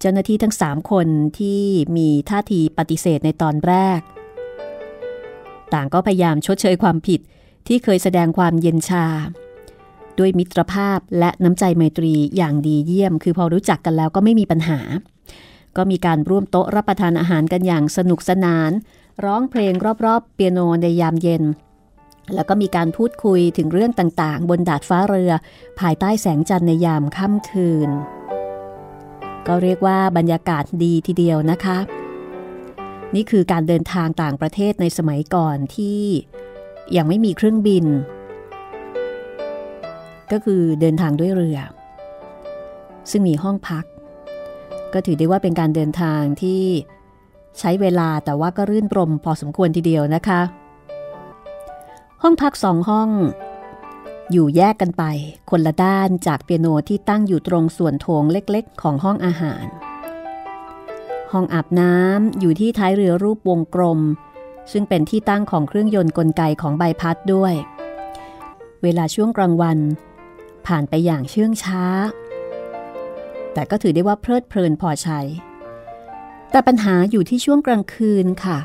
[0.00, 1.62] เจ้าหน้าที่ทั้ง 3 คนที่
[1.96, 4.00] มีท่าทีปฏิเสธในตอนแรก
[5.74, 7.20] ต่างก็พยายามชดเชยความผิด
[7.66, 9.06] ที่เคยแสดงความเย็นชา
[10.18, 14.80] ด้วยมิตรภาพและน้ำใจไมตรีอย่างดีเยี่ยม คือพอรู้จักกันแล้วก็ไม่มีปัญหา
[15.76, 18.70] ก็มีการร่วมโต๊ะรับประทานอาหารกันอย่างสนุกสนาน
[19.24, 21.44] ร้องเพลงรอบๆ เปียโนในยามเย็น
[22.34, 25.32] แล้วก็มีการพูดคุยถึงเรื่องต่างๆ บนดาดฟ้าเรือ
[25.80, 27.90] ภายใต้แสงจันทร์ในยามค่ำคืน
[29.46, 31.78] ก็เรียกว่าบรรยากาศดีทีเดียวนะคะ
[33.14, 36.00] นี่คือการเดินทางต่างประเทศในสมัยก่อนที่
[36.96, 37.84] ยังไม่มีเครื่องบิน
[40.32, 41.58] ก็คือเดินทางด้วยเรือ
[43.10, 43.84] ซึ่งมีห้องพัก
[44.92, 46.62] ก็ถือได้ว่าเป็นการเดินทางที่
[47.58, 50.40] ใช้เวลาแต่ว่าก็รื่นรมพอสมควรทีเดียวนะคะ
[52.22, 53.08] ห้องพักสองห้อง
[54.32, 55.04] อยู่แยกกันไป
[55.50, 59.64] คนละด้านจากเปียโนที่ตั้งอยู่ตรงส่วนโถงเล็กๆ ของห้องอาหาร
[61.32, 64.00] ห้องอาบน้ำอยู่ที่ท้ายเรือรูปวงกลม
[64.72, 67.54] ซึ่งเป็นที่ตั้งของเครื่องยนต์กลไกของใบพัดด้วย
[68.82, 69.78] เวลาช่วงกลางวัน
[70.66, 71.84] ผ่านไปอย่างเชื่องช้า
[73.52, 75.20] แต่ก็ถือได้ว่าเพลิดเพลินพอใช้
[76.50, 78.58] แต่ปัญหาอยู่ที่ช่วงกลางคืนค่ะ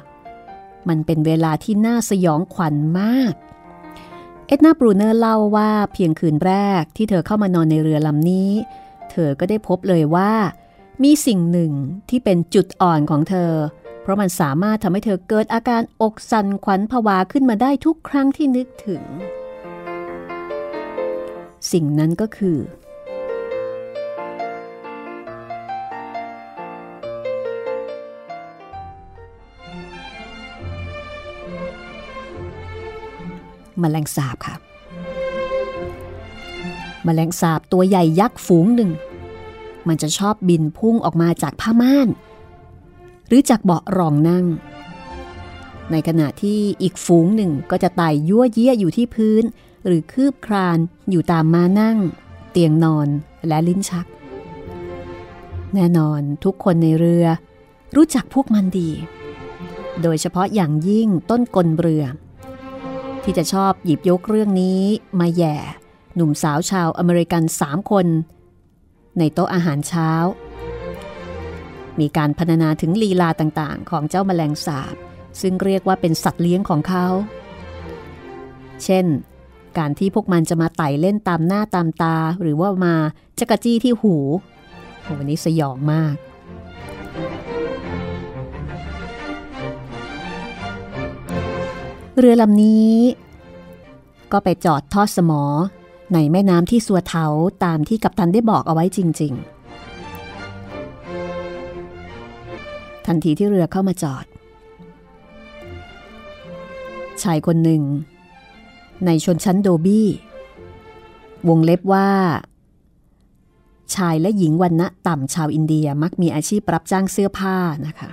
[0.90, 3.34] มันเป็นเวลาที่น่าสยองขวัญมาก
[4.50, 8.52] เอ็ดนาบรูเนอร์เล่าว่าเพียงคืนแรกที่เธอเข้ามานอนในเรือลำนี้
[9.12, 10.32] เธอก็ได้พบเลยว่า
[11.04, 11.72] มีสิ่งหนึ่ง
[12.10, 13.52] ที่เป็นจุดอ่อนของเธอ
[14.02, 19.04] เพราะมันสามารถทำให้เธอเกิดอาการอกสั่นขวัญผวาขึ้นมาได้ทุกครั้งที่นึกถึง
[21.72, 22.58] สิ่งนั้นก็คือ
[33.84, 34.56] มแมลงสาบค่ะ
[37.08, 38.92] มแมลงสาบตัวใหญ่ยักษ์ฝูงหนึ่ง
[39.88, 42.10] มันจะชอบบินพุ่งออกมาจากผ้าม่าน
[43.28, 44.46] หรือจากเบาะรองนั่ง
[45.92, 49.44] ในขณะที่อีกฝูงหนึ่งก็จะไต่ยั่วเยี่ยอยู่ที่พื้น
[49.86, 50.78] หรือคืบคลาน
[51.10, 51.98] อยู่ตามมานั่ง
[52.52, 53.08] เตียงนอน
[53.48, 54.06] และลิ้นชัก
[55.74, 57.26] แน่นอนทุกคนในเรือ
[57.96, 58.90] รู้จักพวกมันดี
[60.02, 62.04] โดยเฉพาะอย่างยิ่งต้นกลเรือ
[63.32, 64.82] ที่จะชอบหยิบยกเรื่องนี้
[65.20, 65.58] มาแย่
[66.16, 68.08] หนุ่มสาวชาวอเมริกันสามคน
[69.20, 70.12] ในโต๊ะอาหารเช้า
[72.00, 74.96] มีการพรรณนาถึงลีลาต่างๆ ของเจ้าแมลงสาบ
[75.42, 77.08] ซึ่งเรียกว่าเป็นสัตว์เลี้ยงของเขา
[78.84, 79.06] เช่น
[79.78, 82.96] การที่พวกมันจะมาไต่เล่นตามหน้าตามตา หรือว่ามา
[83.40, 84.16] จะกระจี้ที่หู
[85.18, 86.16] วันนี้สยองมาก
[92.20, 92.94] เรือลำนี้
[94.32, 95.44] ก็ไปจอดทอดสมอ
[96.14, 97.26] ในแม่น้ำที่สัวเทา
[97.66, 99.34] ตามที่กัปตันได้บอกเอาไว้จริง
[100.60, 104.26] ๆ ทันทีที่เรือเข้ามาจอด
[107.24, 107.82] ชายคนหนึ่ง
[109.06, 110.08] ในชนชั้นโดบี้
[111.48, 112.10] วงเล็บว่า
[113.96, 117.56] ชายและหญิงวันณะต่ำชาวอินเดียมักมีอาชีพรับจ้างเสื้อผ้า
[117.88, 118.10] นะคะ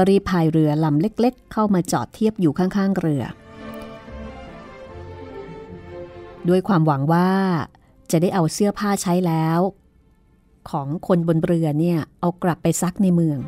[0.00, 3.22] ก็รีบพายเรือลำเล็กๆ เข้ามาจอดเทียบอยู่ข้างๆเรือ
[6.48, 7.30] ด้วยความหวังว่า
[8.10, 9.60] จะได้เอาเสื้อผ้าใช้แล้ว
[10.70, 13.38] ของคนบนเรือเนี่ยเอากลับไปซักในเมือง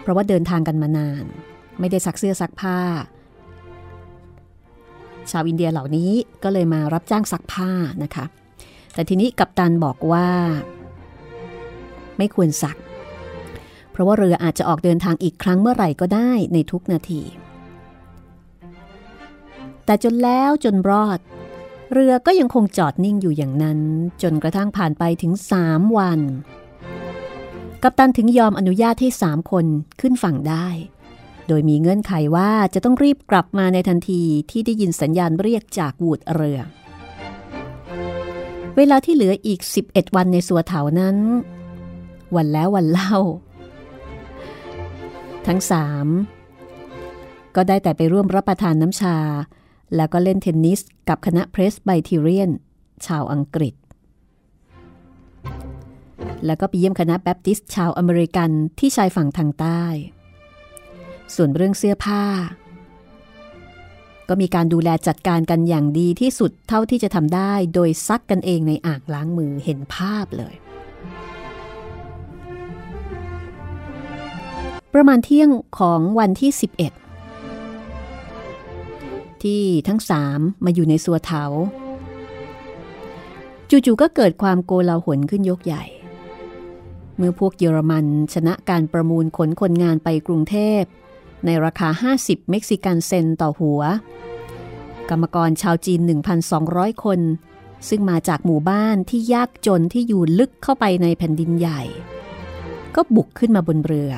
[0.00, 1.24] เพราะว่าเดินทางกันมานาน
[1.80, 2.78] ไม่ได้ซักเสื้อซักผ้า
[5.30, 7.70] ชาวอินเดียเหล่านี้ก็เลยมารับจ้างซักผ้า
[8.02, 8.24] นะคะ
[8.94, 10.28] แต่ทีนี้กัปตันบอกว่า
[12.18, 17.22] ไม่ควรซักเราะว่าเรืออาจจะออกเดินทางอีกครั้งเมื่อไหร่ก็ได้ในทุกนาที
[19.84, 21.18] แต่จนแล้วจนรอด
[21.92, 23.80] เรือก็ยังคงจอดนิ่งอยู่อย่างนั้น
[24.22, 26.20] จนกระทั่งผ่านไปถึงสามวัน
[27.82, 29.66] กัปตันถึงยอมอนุญาตให้สามคน
[30.00, 30.68] ขึ้นฝั่งได้
[31.48, 36.60] โดยมีเงื่อนไขว่าจะต้องรีบกลับมาในทันทีที่ได้ยินสัญญาณเรียกจากวูดเรือ
[38.76, 41.16] เวลาที่เหลืออีก 11 วันในสัวเถานั้น
[42.36, 43.16] วันแล้ววันเล่า
[45.50, 46.06] ทั้งสาม
[47.56, 49.16] ก็ได้แต่ไปร่วมรับประทานน้ำชา
[49.96, 52.50] แล้วก็เล่นเทนนิสกับคณะเพรสไบทีเรียน
[53.06, 53.74] ชาวอังกฤษ
[56.46, 59.84] แล้วก็ไปเยี่ยมคณะแบปติสชาวอเมริกันที่ชายฝั่งทางใต้
[61.34, 62.24] ส่วนเรื่องเสื้อผ้า
[64.28, 70.56] ก็มีการดูแลจัดการกันอย่างดีที่สุดเท่าที่จะทำได้โดยซักกันเองในอ่างล้างมือเห็นภาพเลย
[74.94, 76.50] ประมาณเที่ยงของวันที่
[77.76, 81.44] 11 ที่ทั้งสามมาอยู่ในสัวเถา
[83.70, 85.84] จู่ๆก็เกิดความโกลาหลขึ้นยกใหญ่
[87.16, 90.82] เมื่อพวกเยอรมันชนะการประมูลขนคนงานไปกรุงเทพ
[91.44, 93.82] ในราคา 50 เม็กซิกันเซนต่อหัว
[95.10, 96.00] กรรมกรชาวจีน
[96.52, 97.20] 1,200 คน
[97.88, 101.82] ซึ่งมาจากหมู่บ้านที่ยากจนที่อยู่ลึกเข้าไปในแผ่นดินใหญ่
[102.94, 104.12] ก็บุกขึ้นมาบนเรือ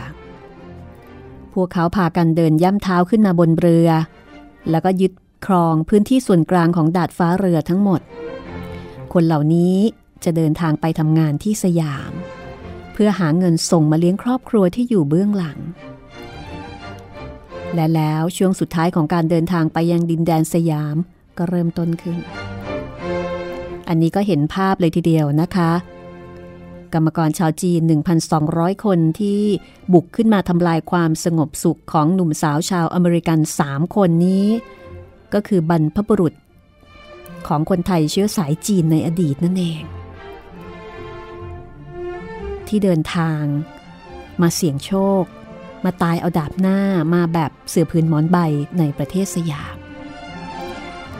[1.55, 3.89] พวกเขาพากันเดินย่ำเท้าขึ้นมาบนเรือ
[4.71, 5.13] แล้วก็ยึด
[5.47, 8.01] ครองพื้นที่ส่วนกลางของดาดฟ้าเรือทั้งหมด
[9.13, 9.77] คนเหล่านี้
[10.25, 12.13] จะเดินทางไปทำงานที่สยาม
[12.93, 15.59] เพื่อหาเงินส่งมาเลี้ยงครอบครัวที่อยู่เบื้องหลัง
[17.75, 20.97] และแล้วช่วงสุดท้ายของการเดินทางไปยังดินแดนสยาม
[21.39, 22.19] ก็เริ่มต้นขึ้น
[23.89, 25.71] อันนี้ก็เห็นภาพเลยทีเดียวนะคะ
[26.95, 27.81] กรรมกรชาวจีน
[28.33, 29.41] 1,200 คนที่
[29.93, 34.47] บุกขึ้นมาทำลายความสงบสุขของหนุ่มสาวชาวอเมริกัน 3 คนนี้
[35.35, 36.35] ก็คือบรรพบุรุษ
[37.49, 39.83] ของคนไทยเชื้อสายจีนในอดีตนั่นเอง
[42.69, 43.43] ที่เดินทาง
[44.43, 45.23] มาเสี่ยงโชค
[45.85, 46.79] มาตายเอาดาบหน้า
[47.15, 48.39] มาแบบเสือพื้นหมอนใบ
[48.79, 49.77] ในประเทศสยาม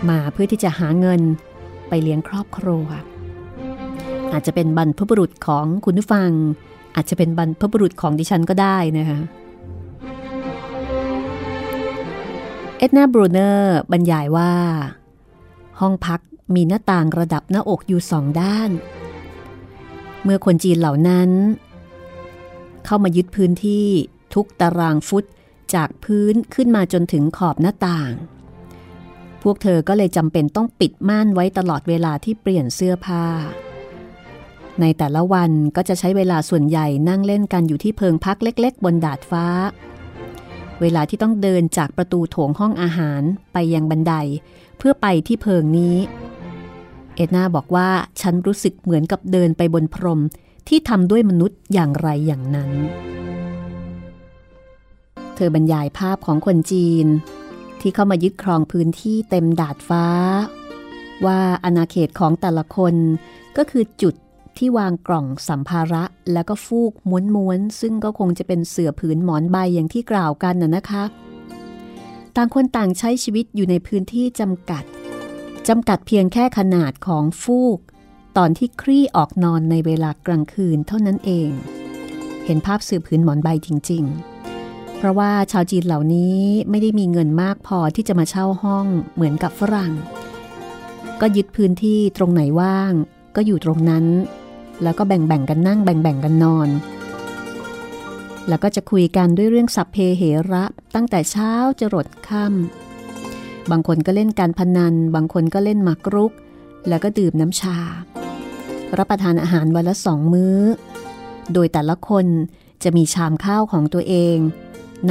[0.09, 1.21] มาเพื่อที่จะหาเงิน
[1.89, 2.87] ไปเลี้ยงครอบครัว
[4.33, 6.31] อาจจะเป็นบรรพบุรุษของคุณผู้ฟัง
[6.95, 9.19] อาจจะเป็นบรรพบุรุษของดิฉันก็ได้นะคะ
[12.79, 14.53] เอ็ดนาบรูเนอร์บรรยายว่า
[15.81, 16.21] ห้องพัก
[16.55, 18.71] มีหน้าต่างระดับหน้าอกอยู่สองด้าน
[20.23, 21.31] เมื่อคนจีนเหล่านั้น
[22.85, 23.87] เข้ามายึดพื้นที่
[24.35, 25.25] ทุกตารางฟุต
[25.75, 28.13] จากพื้นขึ้นมาจนถึงขอบหน้าต่าง
[29.43, 33.25] พวกเธอก็เลยจำเป็นต้องปิดม่านไว้ตลอดเวลาที่เปลี่ยนเสื้อผ้า
[34.81, 39.47] ในแต่ละวันก็จะใช้เวลาส่วนใหญ่นั่งเล่นกันอยู่ที่เพิงพักเล็ก ๆ บนดาดฟ้า
[40.81, 44.15] เวลาที่ต้องเดินจากประตูโถงห้องอาหารไปยังบันได
[44.79, 45.97] เพื่อไปที่เพิงนี้
[47.17, 47.89] เอ็ดนาบอกว่า
[48.21, 50.21] ฉันรู้สึกเหมือนกับเดินไปบนพรม
[50.69, 52.71] ที่ทำด้วยมนุษย์อย่างไรอย่างนั้น
[55.35, 57.07] เธอบรรยายภาพของคนจีน
[57.81, 60.07] ที่เข้ามายึดครองพื้นที่เต็มดาดฟ้า
[61.27, 62.95] ว่าอาณาเขตของแต่ละคน
[63.57, 64.15] ก็คือจุด
[64.59, 66.93] ที่วางกล่องสัมภาระแล้วก็ฟูก
[67.35, 71.05] ม้วนๆซึ่งก็คงจะเป็นเสื่อผืนหมอนใบอย่างที่กล่าวกันน่ะนะคะ
[72.37, 74.85] ต่างคนต่างใช้ชีวิตอยู่ในพื้นที่จำกัด
[75.69, 77.79] จำกัดเพียงแค่ขนาดของฟูก
[78.37, 81.51] ตอนที่คลี่ออกนอนในเวลากลางคืนเท่านั้นเอง
[82.45, 86.39] เห็นภาพสื่อผืนหมอนใบจริงๆเพราะว่าชาวจีนเหล่านี้
[86.71, 89.93] ไม่ได้มีเงินมากพอที่จะมาเช่าห้องเหมือนกับฝรั่ง
[91.21, 92.93] ก็ยึดพื้นที่ตรงไหนว่าง
[93.37, 94.05] ก็อยู่ตรงนั้น
[94.83, 96.69] แล้วก็แบ่งๆกันนั่งแบ่งๆกันนอน
[98.49, 100.65] แล้วก็จะคุยกันด้วยเรื่องสัพเพเหระ
[100.95, 106.33] ตั้งแต่เช้าจรดค่ำบางคนก็เล่นการพนัน บางคนก็เล่นหมากรุก
[106.89, 107.79] แล้วก็ดื่มน้ำชา
[108.99, 110.59] รับประทานอาหารวันละสองมื้อ
[111.53, 112.27] โดยแต่ละคน
[112.83, 114.37] จะมีชามข้าวของตัวเอง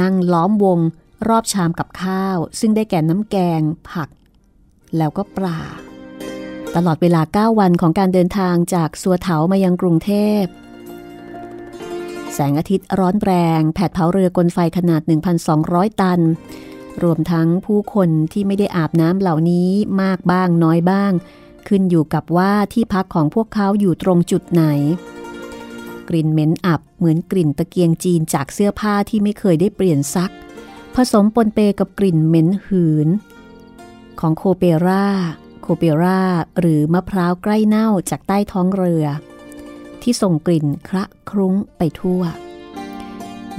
[0.00, 0.78] นั่งล้อมวง
[1.28, 4.08] รอบชามกับข้าว ซึ่งได้แก่น้ำแกง ผัก
[4.96, 5.60] แล้วก็ปลา
[6.76, 10.10] ตลอดเวลา 9 วันของการเดินทางจากสัวเถามายังกรุงเท
[10.42, 10.44] พ
[12.32, 15.02] แสงอาทิตย์ร้อนแรง แผดเผาเรือกลไฟขนาด
[15.50, 16.20] 1,200 ตัน
[17.02, 19.70] รวมทั้งผู้คนที่ไม่ได้อาบน้ำเหล่านี้
[20.02, 21.12] มากบ้างน้อยบ้าง
[21.68, 24.64] ขึ้นอยู่กับว่าที่พักของพวกเขาอยู่ตรงจุดไหน
[26.08, 30.32] กลิ่นเหม็นอับเหมือนกลิ่นตะเกียงจีนจากเสื้อผ้าที่ไม่เคยได้เปลี่ยนซัก
[30.94, 33.08] ผสมปนเปกับกลิ่นเหม็นหืน
[34.20, 36.22] ของ copra copra
[36.60, 39.04] หรือมะพร้าวใกล้เน่าจากใต้ท้องเรือ
[40.02, 42.22] ที่ส่งกลิ่นคละคลุ้งไปทั่ว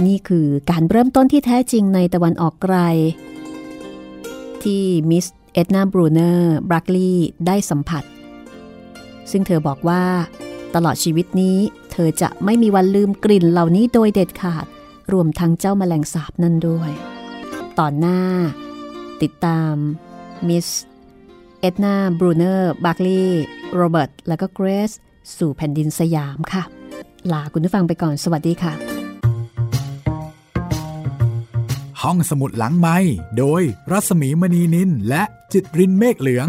[0.05, 2.77] นี่คือการเริ่มต้นที่แท้จริงในตะวันออกไกล
[4.63, 8.03] ที่มิสเอ็ดนาบรูเนอร์บัคลีย์ได้สัมผัส
[9.31, 10.03] ซึ่งเธอบอกว่า
[10.75, 11.57] ตลอดชีวิตนี้
[11.91, 14.65] เธอจะไม่มีวันลืมกลิ่นเหล่านี้โดยเด็ดขาด
[15.13, 16.91] รวมทั้งเจ้าแมลงสาบนั่นด้วย
[17.79, 18.19] ตอนหน้า
[19.21, 19.73] ติดตาม
[20.47, 20.67] มิส
[21.65, 23.43] เอ็ดนาบรูเนอร์ บาร์คลีย์
[23.75, 24.91] โรเบิร์ต และก็เกรซ
[25.37, 26.63] สู่แผ่นดินสยามค่ะ
[27.31, 28.73] ลาคุณผู้ฟังไปก่อน สวัสดีค่ะ
[32.01, 32.97] ห้องสมุดหลังไม้
[33.37, 35.23] โดยรัศมีมณีนิลและ
[35.53, 36.47] จิตรินเมฆเหลือง